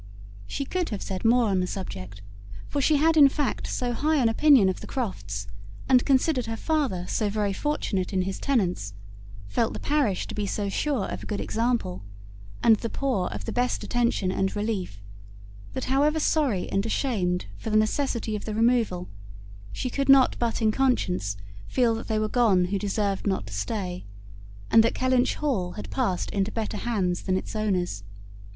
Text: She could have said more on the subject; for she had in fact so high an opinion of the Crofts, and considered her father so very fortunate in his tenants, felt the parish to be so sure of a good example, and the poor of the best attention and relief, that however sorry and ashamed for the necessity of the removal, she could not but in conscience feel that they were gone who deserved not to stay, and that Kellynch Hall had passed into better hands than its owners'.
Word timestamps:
She 0.47 0.65
could 0.65 0.89
have 0.89 1.03
said 1.03 1.23
more 1.23 1.47
on 1.49 1.59
the 1.59 1.67
subject; 1.67 2.23
for 2.67 2.81
she 2.81 2.95
had 2.95 3.15
in 3.15 3.29
fact 3.29 3.67
so 3.67 3.93
high 3.93 4.15
an 4.15 4.29
opinion 4.29 4.67
of 4.67 4.79
the 4.79 4.87
Crofts, 4.87 5.45
and 5.87 6.03
considered 6.03 6.47
her 6.47 6.57
father 6.57 7.05
so 7.07 7.29
very 7.29 7.53
fortunate 7.53 8.11
in 8.11 8.23
his 8.23 8.39
tenants, 8.39 8.95
felt 9.47 9.73
the 9.73 9.79
parish 9.79 10.25
to 10.25 10.33
be 10.33 10.47
so 10.47 10.69
sure 10.69 11.05
of 11.05 11.21
a 11.21 11.25
good 11.27 11.39
example, 11.39 12.01
and 12.63 12.77
the 12.77 12.89
poor 12.89 13.27
of 13.27 13.45
the 13.45 13.51
best 13.51 13.83
attention 13.83 14.31
and 14.31 14.55
relief, 14.55 14.99
that 15.73 15.83
however 15.85 16.19
sorry 16.19 16.67
and 16.71 16.83
ashamed 16.83 17.45
for 17.55 17.69
the 17.69 17.77
necessity 17.77 18.35
of 18.35 18.45
the 18.45 18.55
removal, 18.55 19.07
she 19.71 19.91
could 19.91 20.09
not 20.09 20.35
but 20.39 20.63
in 20.63 20.71
conscience 20.71 21.37
feel 21.67 21.93
that 21.93 22.07
they 22.07 22.17
were 22.17 22.27
gone 22.27 22.65
who 22.65 22.79
deserved 22.79 23.27
not 23.27 23.45
to 23.45 23.53
stay, 23.53 24.07
and 24.71 24.83
that 24.83 24.95
Kellynch 24.95 25.35
Hall 25.35 25.73
had 25.73 25.91
passed 25.91 26.31
into 26.31 26.51
better 26.51 26.77
hands 26.77 27.21
than 27.21 27.37
its 27.37 27.55
owners'. 27.55 28.03